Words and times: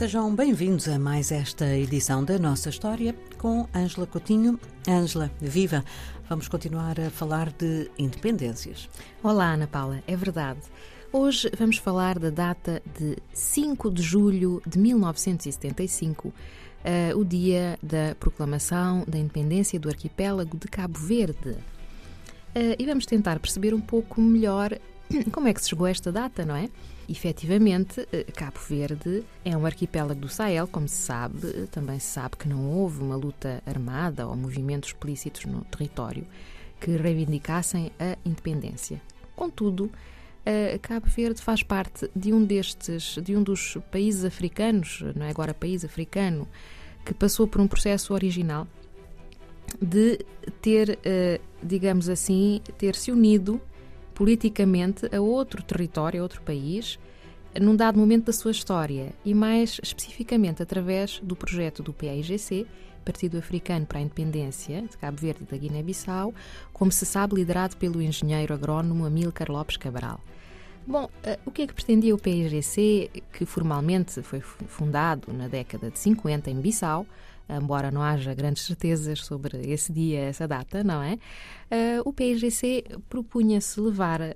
Sejam 0.00 0.34
bem-vindos 0.34 0.88
a 0.88 0.98
mais 0.98 1.30
esta 1.30 1.76
edição 1.76 2.24
da 2.24 2.38
nossa 2.38 2.70
história 2.70 3.14
com 3.36 3.68
Ângela 3.74 4.06
Coutinho. 4.06 4.58
Ângela, 4.88 5.30
viva! 5.38 5.84
Vamos 6.26 6.48
continuar 6.48 6.98
a 6.98 7.10
falar 7.10 7.52
de 7.52 7.90
independências. 7.98 8.88
Olá, 9.22 9.52
Ana 9.52 9.66
Paula, 9.66 10.02
é 10.06 10.16
verdade. 10.16 10.60
Hoje 11.12 11.50
vamos 11.54 11.76
falar 11.76 12.18
da 12.18 12.30
data 12.30 12.82
de 12.98 13.18
5 13.34 13.90
de 13.90 14.00
julho 14.00 14.62
de 14.66 14.78
1975, 14.78 16.28
uh, 16.28 16.34
o 17.18 17.22
dia 17.22 17.78
da 17.82 18.14
proclamação 18.18 19.04
da 19.06 19.18
independência 19.18 19.78
do 19.78 19.90
arquipélago 19.90 20.56
de 20.56 20.66
Cabo 20.66 20.98
Verde. 20.98 21.50
Uh, 21.50 22.74
e 22.78 22.86
vamos 22.86 23.04
tentar 23.04 23.38
perceber 23.38 23.74
um 23.74 23.82
pouco 23.82 24.18
melhor 24.18 24.72
como 25.32 25.48
é 25.48 25.54
que 25.54 25.60
se 25.60 25.70
chegou 25.70 25.86
a 25.86 25.90
esta 25.90 26.12
data, 26.12 26.44
não 26.44 26.54
é? 26.54 26.68
Efetivamente, 27.08 28.06
eh, 28.12 28.24
Cabo 28.34 28.58
Verde 28.68 29.24
é 29.44 29.56
um 29.56 29.66
arquipélago 29.66 30.20
do 30.20 30.28
Sahel, 30.28 30.68
como 30.68 30.86
se 30.86 30.96
sabe. 30.96 31.66
Também 31.72 31.98
se 31.98 32.06
sabe 32.06 32.36
que 32.36 32.48
não 32.48 32.70
houve 32.70 33.02
uma 33.02 33.16
luta 33.16 33.62
armada 33.66 34.26
ou 34.26 34.36
movimentos 34.36 34.90
explícitos 34.90 35.44
no 35.44 35.64
território 35.64 36.24
que 36.80 36.96
reivindicassem 36.96 37.90
a 37.98 38.16
independência. 38.24 39.02
Contudo, 39.34 39.90
eh, 40.46 40.78
Cabo 40.80 41.06
Verde 41.08 41.42
faz 41.42 41.62
parte 41.62 42.08
de 42.14 42.32
um 42.32 42.44
destes, 42.44 43.18
de 43.22 43.36
um 43.36 43.42
dos 43.42 43.76
países 43.90 44.24
africanos, 44.24 45.02
não 45.16 45.26
é 45.26 45.30
agora 45.30 45.52
país 45.52 45.84
africano, 45.84 46.46
que 47.04 47.12
passou 47.12 47.46
por 47.48 47.60
um 47.60 47.66
processo 47.66 48.14
original 48.14 48.66
de 49.80 50.24
ter, 50.62 50.98
eh, 51.04 51.40
digamos 51.62 52.08
assim, 52.08 52.60
ter 52.78 52.94
se 52.94 53.10
unido 53.10 53.60
politicamente 54.20 55.08
a 55.16 55.18
outro 55.18 55.62
território, 55.62 56.20
a 56.20 56.22
outro 56.22 56.42
país, 56.42 56.98
num 57.58 57.74
dado 57.74 57.98
momento 57.98 58.26
da 58.26 58.34
sua 58.34 58.50
história 58.50 59.14
e 59.24 59.32
mais 59.32 59.80
especificamente 59.82 60.62
através 60.62 61.18
do 61.22 61.34
projeto 61.34 61.82
do 61.82 61.90
PAIGC, 61.90 62.66
Partido 63.02 63.38
Africano 63.38 63.86
para 63.86 63.98
a 63.98 64.02
Independência 64.02 64.82
de 64.82 64.98
Cabo 64.98 65.16
Verde 65.16 65.44
e 65.44 65.50
da 65.50 65.56
Guiné-Bissau, 65.56 66.34
como 66.70 66.92
se 66.92 67.06
sabe, 67.06 67.36
liderado 67.36 67.78
pelo 67.78 68.02
engenheiro 68.02 68.52
agrónomo 68.52 69.06
Amílcar 69.06 69.50
Lopes 69.50 69.78
Cabral. 69.78 70.20
Bom, 70.86 71.04
uh, 71.04 71.38
o 71.46 71.50
que 71.50 71.62
é 71.62 71.66
que 71.66 71.72
pretendia 71.72 72.14
o 72.14 72.18
PAIGC, 72.18 73.22
que 73.32 73.46
formalmente 73.46 74.20
foi 74.20 74.40
fundado 74.40 75.32
na 75.32 75.48
década 75.48 75.90
de 75.90 75.98
50 75.98 76.50
em 76.50 76.60
Bissau, 76.60 77.06
embora 77.56 77.90
não 77.90 78.02
haja 78.02 78.34
grandes 78.34 78.64
certezas 78.64 79.20
sobre 79.20 79.60
esse 79.70 79.92
dia, 79.92 80.20
essa 80.20 80.46
data, 80.46 80.84
não 80.84 81.02
é? 81.02 81.14
Uh, 81.14 82.02
o 82.04 82.12
PIGC 82.12 82.84
propunha-se 83.08 83.80
levar 83.80 84.20
uh, 84.20 84.34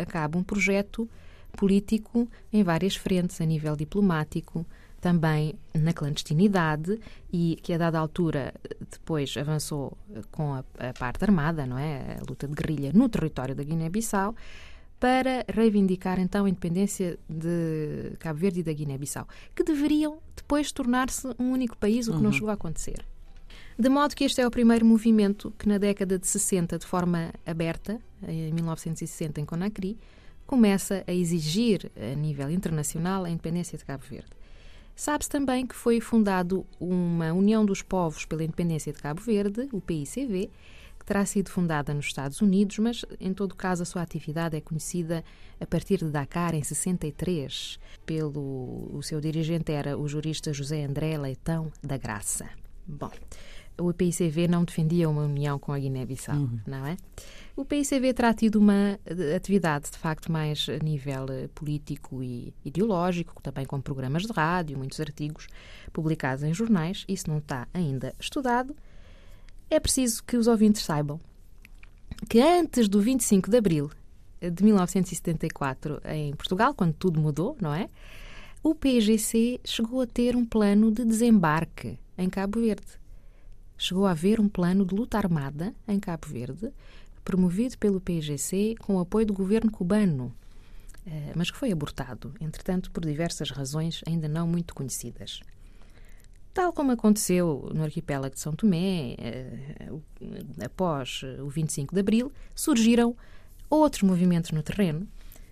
a 0.00 0.04
cabo 0.04 0.38
um 0.38 0.42
projeto 0.42 1.08
político 1.56 2.28
em 2.52 2.62
várias 2.62 2.96
frentes, 2.96 3.40
a 3.40 3.44
nível 3.44 3.76
diplomático, 3.76 4.66
também 5.00 5.54
na 5.74 5.92
clandestinidade 5.92 6.98
e 7.30 7.58
que 7.62 7.74
a 7.74 7.78
dada 7.78 7.98
altura 7.98 8.54
depois 8.90 9.36
avançou 9.36 9.98
com 10.30 10.54
a, 10.54 10.64
a 10.78 10.94
parte 10.98 11.22
armada, 11.22 11.66
não 11.66 11.76
é? 11.76 12.16
A 12.18 12.24
luta 12.26 12.48
de 12.48 12.54
guerrilha 12.54 12.90
no 12.94 13.06
território 13.08 13.54
da 13.54 13.62
Guiné-Bissau 13.62 14.34
para 15.04 15.44
reivindicar 15.52 16.18
então 16.18 16.46
a 16.46 16.48
independência 16.48 17.18
de 17.28 18.16
Cabo 18.18 18.38
Verde 18.38 18.60
e 18.60 18.62
da 18.62 18.72
Guiné-Bissau, 18.72 19.28
que 19.54 19.62
deveriam 19.62 20.16
depois 20.34 20.72
tornar-se 20.72 21.26
um 21.38 21.52
único 21.52 21.76
país, 21.76 22.08
o 22.08 22.12
que 22.12 22.16
uhum. 22.16 22.22
não 22.22 22.32
chegou 22.32 22.48
a 22.48 22.54
acontecer. 22.54 23.04
De 23.78 23.90
modo 23.90 24.16
que 24.16 24.24
este 24.24 24.40
é 24.40 24.46
o 24.46 24.50
primeiro 24.50 24.86
movimento 24.86 25.52
que, 25.58 25.68
na 25.68 25.76
década 25.76 26.18
de 26.18 26.26
60, 26.26 26.78
de 26.78 26.86
forma 26.86 27.34
aberta, 27.44 28.00
em 28.26 28.50
1960, 28.54 29.42
em 29.42 29.44
Conakry, 29.44 29.98
começa 30.46 31.04
a 31.06 31.12
exigir, 31.12 31.92
a 32.00 32.14
nível 32.14 32.50
internacional, 32.50 33.26
a 33.26 33.30
independência 33.30 33.76
de 33.76 33.84
Cabo 33.84 34.04
Verde. 34.08 34.30
Sabe-se 34.96 35.28
também 35.28 35.66
que 35.66 35.74
foi 35.74 36.00
fundado 36.00 36.64
uma 36.80 37.30
União 37.34 37.62
dos 37.62 37.82
Povos 37.82 38.24
pela 38.24 38.42
Independência 38.42 38.90
de 38.90 39.02
Cabo 39.02 39.20
Verde, 39.20 39.68
o 39.70 39.82
PICV, 39.82 40.50
que 41.04 41.08
terá 41.08 41.26
sido 41.26 41.50
fundada 41.50 41.92
nos 41.92 42.06
Estados 42.06 42.40
Unidos, 42.40 42.78
mas 42.78 43.04
em 43.20 43.34
todo 43.34 43.54
caso 43.54 43.82
a 43.82 43.86
sua 43.86 44.00
atividade 44.00 44.56
é 44.56 44.60
conhecida 44.60 45.22
a 45.60 45.66
partir 45.66 45.98
de 45.98 46.10
Dakar 46.10 46.54
em 46.54 46.62
63, 46.62 47.78
pelo 48.06 48.90
o 48.90 49.02
seu 49.02 49.20
dirigente 49.20 49.70
era 49.70 49.98
o 49.98 50.08
jurista 50.08 50.52
José 50.52 50.82
André 50.82 51.18
Leitão 51.18 51.70
da 51.82 51.98
Graça. 51.98 52.48
Bom, 52.86 53.10
o 53.78 53.92
PICV 53.92 54.48
não 54.48 54.64
defendia 54.64 55.08
uma 55.08 55.24
união 55.24 55.58
com 55.58 55.72
a 55.72 55.78
Guiné-Bissau, 55.78 56.36
uhum. 56.36 56.60
não 56.66 56.86
é? 56.86 56.96
O 57.54 57.66
PICV 57.66 58.14
terá 58.14 58.32
tido 58.32 58.56
uma 58.56 58.98
atividade, 59.36 59.90
de 59.90 59.98
facto, 59.98 60.32
mais 60.32 60.66
a 60.68 60.82
nível 60.82 61.26
eh, 61.30 61.48
político 61.54 62.22
e 62.22 62.52
ideológico, 62.64 63.40
também 63.42 63.64
com 63.64 63.80
programas 63.80 64.22
de 64.22 64.32
rádio, 64.32 64.78
muitos 64.78 64.98
artigos 65.00 65.48
publicados 65.92 66.42
em 66.42 66.52
jornais. 66.52 67.04
Isso 67.06 67.28
não 67.28 67.38
está 67.38 67.68
ainda 67.72 68.14
estudado, 68.18 68.74
é 69.74 69.80
preciso 69.80 70.22
que 70.24 70.36
os 70.36 70.46
ouvintes 70.46 70.82
saibam 70.82 71.20
que 72.28 72.40
antes 72.40 72.88
do 72.88 73.00
25 73.00 73.50
de 73.50 73.56
abril 73.56 73.90
de 74.40 74.62
1974, 74.62 76.00
em 76.06 76.34
Portugal, 76.34 76.74
quando 76.74 76.92
tudo 76.94 77.20
mudou, 77.20 77.56
não 77.60 77.72
é? 77.74 77.88
O 78.62 78.74
PGC 78.74 79.60
chegou 79.64 80.00
a 80.00 80.06
ter 80.06 80.36
um 80.36 80.44
plano 80.44 80.90
de 80.90 81.04
desembarque 81.04 81.98
em 82.16 82.28
Cabo 82.28 82.60
Verde. 82.60 82.86
Chegou 83.76 84.06
a 84.06 84.12
haver 84.12 84.40
um 84.40 84.48
plano 84.48 84.84
de 84.84 84.94
luta 84.94 85.18
armada 85.18 85.74
em 85.88 85.98
Cabo 85.98 86.26
Verde, 86.26 86.70
promovido 87.24 87.76
pelo 87.78 88.00
PGC 88.00 88.74
com 88.80 88.96
o 88.96 89.00
apoio 89.00 89.26
do 89.26 89.32
governo 89.32 89.70
cubano, 89.70 90.34
eh, 91.06 91.32
mas 91.34 91.50
que 91.50 91.56
foi 91.56 91.72
abortado, 91.72 92.32
entretanto, 92.40 92.90
por 92.90 93.04
diversas 93.04 93.50
razões 93.50 94.02
ainda 94.06 94.28
não 94.28 94.46
muito 94.46 94.74
conhecidas. 94.74 95.40
Tal 96.54 96.72
como 96.72 96.92
aconteceu 96.92 97.68
no 97.74 97.82
arquipélago 97.82 98.32
de 98.32 98.40
São 98.40 98.54
Tomé, 98.54 99.16
eh, 99.18 99.90
após 100.64 101.22
o 101.40 101.48
25 101.48 101.92
de 101.92 102.00
Abril, 102.00 102.32
surgiram 102.54 103.16
outros 103.68 104.04
movimentos 104.04 104.52
no 104.52 104.62
terreno, 104.62 105.04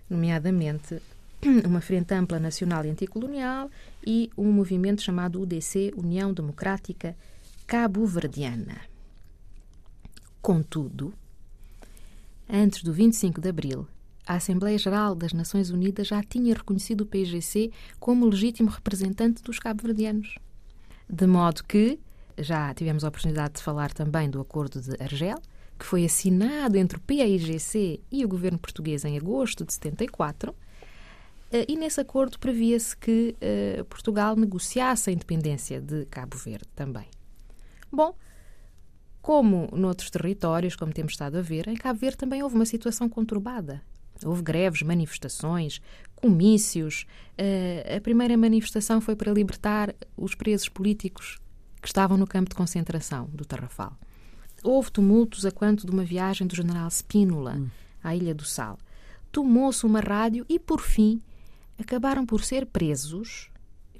nomeadamente 0.09 1.01
uma 1.67 1.81
Frente 1.81 2.13
Ampla 2.13 2.39
Nacional 2.39 2.85
e 2.85 2.89
Anticolonial 2.89 3.69
e 4.07 4.29
um 4.37 4.49
movimento 4.49 5.01
chamado 5.01 5.41
UDC, 5.41 5.93
União 5.97 6.33
Democrática 6.33 7.17
Cabo-Verdiana. 7.67 8.79
Contudo, 10.41 11.13
antes 12.49 12.81
do 12.81 12.93
25 12.93 13.41
de 13.41 13.49
Abril, 13.49 13.85
a 14.25 14.35
Assembleia 14.35 14.77
Geral 14.77 15.15
das 15.15 15.33
Nações 15.33 15.69
Unidas 15.69 16.07
já 16.07 16.23
tinha 16.23 16.55
reconhecido 16.55 17.01
o 17.01 17.05
PGC 17.05 17.71
como 17.99 18.25
legítimo 18.25 18.69
representante 18.69 19.43
dos 19.43 19.59
cabo-verdianos. 19.59 20.35
De 21.13 21.27
modo 21.27 21.63
que 21.65 21.99
já 22.39 22.73
tivemos 22.73 23.03
a 23.03 23.07
oportunidade 23.07 23.53
de 23.57 23.61
falar 23.61 23.93
também 23.93 24.27
do 24.27 24.41
Acordo 24.41 24.81
de 24.81 24.99
Argel, 24.99 25.37
que 25.77 25.85
foi 25.85 26.05
assinado 26.05 26.75
entre 26.75 26.97
o 26.97 27.01
PAIGC 27.01 28.01
e 28.11 28.25
o 28.25 28.27
governo 28.27 28.57
português 28.57 29.05
em 29.05 29.15
agosto 29.15 29.63
de 29.63 29.71
74. 29.73 30.55
Eh, 31.51 31.65
e 31.69 31.75
nesse 31.75 32.01
acordo 32.01 32.39
previa-se 32.39 32.97
que 32.97 33.35
uh, 33.79 33.85
Portugal 33.85 34.35
negociasse 34.35 35.11
a 35.11 35.13
independência 35.13 35.79
de 35.79 36.03
Cabo 36.05 36.35
Verde 36.35 36.67
também. 36.75 37.05
Bom, 37.91 38.15
como 39.21 39.69
noutros 39.71 40.09
territórios, 40.09 40.75
como 40.75 40.91
temos 40.91 41.13
estado 41.13 41.37
a 41.37 41.41
ver, 41.43 41.67
em 41.67 41.75
Cabo 41.75 41.99
Verde 41.99 42.17
também 42.17 42.41
houve 42.41 42.55
uma 42.55 42.65
situação 42.65 43.07
conturbada. 43.07 43.83
Houve 44.25 44.41
greves, 44.41 44.81
manifestações, 44.81 45.79
comícios. 46.23 47.05
Uh, 47.33 47.97
a 47.97 47.99
primeira 47.99 48.37
manifestação 48.37 49.01
foi 49.01 49.13
para 49.13 49.33
libertar 49.33 49.93
os 50.15 50.33
presos 50.33 50.69
políticos 50.69 51.37
que 51.81 51.87
estavam 51.87 52.17
no 52.17 52.25
campo 52.25 52.49
de 52.49 52.55
concentração 52.55 53.29
do 53.33 53.43
Tarrafal. 53.43 53.97
Houve 54.63 54.89
tumultos 54.89 55.45
a 55.45 55.51
quanto 55.51 55.85
de 55.85 55.91
uma 55.91 56.05
viagem 56.05 56.47
do 56.47 56.55
general 56.55 56.89
Spínola 56.89 57.57
hum. 57.57 57.67
à 58.01 58.15
Ilha 58.15 58.33
do 58.33 58.45
Sal. 58.45 58.79
Tomou-se 59.33 59.85
uma 59.85 59.99
rádio 59.99 60.45
e, 60.47 60.57
por 60.57 60.79
fim, 60.79 61.21
acabaram 61.77 62.25
por 62.25 62.41
ser 62.41 62.67
presos, 62.67 63.49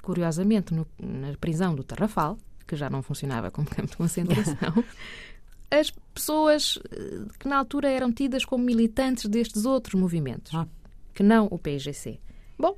curiosamente, 0.01 0.74
no, 0.74 0.88
na 0.97 1.36
prisão 1.36 1.75
do 1.75 1.83
Tarrafal, 1.83 2.38
que 2.65 2.77
já 2.77 2.89
não 2.89 3.03
funcionava 3.03 3.51
como 3.51 3.68
campo 3.68 3.89
de 3.89 3.97
concentração, 3.97 4.81
as 5.69 5.92
pessoas 6.13 6.80
eh, 6.89 7.25
que 7.38 7.50
na 7.50 7.57
altura 7.57 7.89
eram 7.89 8.13
tidas 8.13 8.45
como 8.45 8.63
militantes 8.63 9.25
destes 9.25 9.65
outros 9.65 10.00
movimentos, 10.00 10.53
ah. 10.53 10.68
que 11.13 11.24
não 11.24 11.47
o 11.51 11.59
PIGC. 11.59 12.19
Bom, 12.57 12.77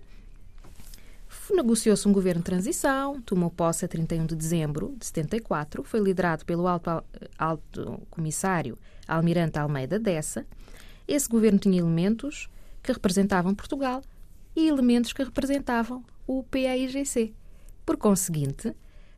negociou-se 1.54 2.08
um 2.08 2.14
governo 2.14 2.42
de 2.42 2.46
transição, 2.46 3.22
tomou 3.22 3.50
posse 3.50 3.86
a 3.86 3.88
31 3.88 4.26
de 4.26 4.36
dezembro 4.36 4.96
de 4.98 5.06
74, 5.06 5.84
foi 5.84 6.00
liderado 6.00 6.46
pelo 6.46 6.68
alto, 6.68 7.04
alto 7.38 8.02
comissário 8.10 8.78
Almirante 9.08 9.60
Almeida 9.60 10.00
Dessa. 10.00 10.46
Esse 11.08 11.30
governo 11.30 11.60
tinha 11.60 11.80
elementos 11.80 12.50
que 12.82 12.92
representavam 12.92 13.54
Portugal 13.54 14.02
e 14.56 14.68
elementos 14.68 15.14
que 15.14 15.24
representavam 15.24 16.04
o 16.26 16.44
PAIGC. 16.44 17.34
Por 17.86 17.98
conseguinte, 17.98 18.76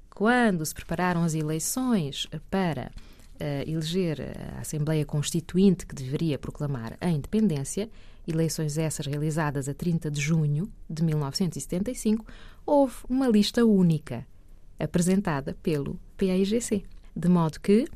quando 0.09 0.65
se 0.65 0.73
prepararam 0.73 1.23
as 1.23 1.33
eleições 1.33 2.27
para 2.49 2.91
uh, 3.35 3.69
eleger 3.69 4.19
a 4.55 4.61
Assembleia 4.61 5.05
Constituinte 5.05 5.85
que 5.85 5.95
deveria 5.95 6.37
proclamar 6.37 6.97
a 6.99 7.09
independência, 7.09 7.89
eleições 8.27 8.77
essas 8.77 9.05
realizadas 9.05 9.69
a 9.69 9.73
30 9.73 10.11
de 10.11 10.21
junho 10.21 10.69
de 10.89 11.03
1975, 11.03 12.25
houve 12.65 12.95
uma 13.09 13.27
lista 13.27 13.65
única 13.65 14.27
apresentada 14.79 15.55
pelo 15.63 15.99
PAIGC, 16.17 16.83
de 17.15 17.29
modo 17.29 17.59
que 17.59 17.87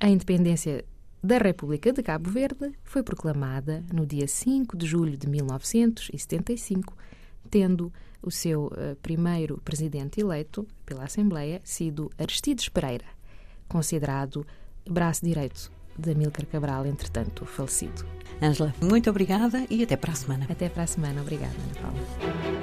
a 0.00 0.08
independência 0.08 0.84
da 1.22 1.38
República 1.38 1.92
de 1.92 2.02
Cabo 2.02 2.30
Verde 2.30 2.72
foi 2.82 3.02
proclamada 3.02 3.84
no 3.92 4.04
dia 4.04 4.26
5 4.26 4.76
de 4.76 4.86
julho 4.86 5.16
de 5.16 5.28
1975, 5.28 6.96
tendo 7.50 7.92
o 8.22 8.30
seu 8.30 8.66
uh, 8.66 8.96
primeiro 9.02 9.60
presidente 9.64 10.20
eleito 10.20 10.66
pela 10.84 11.04
Assembleia 11.04 11.60
sido 11.62 12.10
Aristides 12.18 12.68
Pereira, 12.68 13.06
considerado 13.68 14.46
braço 14.86 15.24
direito 15.24 15.70
de 15.98 16.12
Amílcar 16.12 16.46
Cabral, 16.46 16.86
entretanto 16.86 17.44
falecido. 17.44 18.04
Ângela, 18.42 18.74
muito 18.80 19.08
obrigada 19.08 19.64
e 19.70 19.82
até 19.82 19.96
para 19.96 20.12
a 20.12 20.16
semana. 20.16 20.46
Até 20.50 20.68
para 20.68 20.82
a 20.82 20.86
semana. 20.86 21.20
Obrigada, 21.20 21.54
Ana 21.54 21.80
Paula. 21.80 22.53